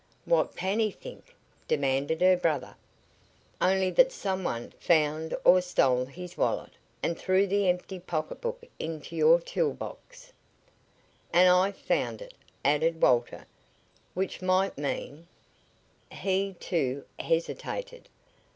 [0.25, 1.35] "What can he think?"
[1.67, 2.75] demanded her brother.
[3.61, 6.71] "Only that some one found or stole his wallet
[7.03, 10.33] and threw the empty pocketbook into your tool box."
[11.31, 12.33] "And I found it,"
[12.65, 13.45] added Walter.
[14.15, 15.27] "Which might mean"
[16.11, 18.09] He, too, hesitated.